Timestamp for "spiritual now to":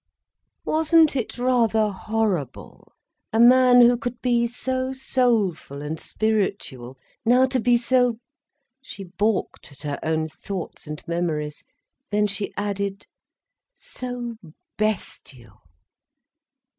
5.99-7.59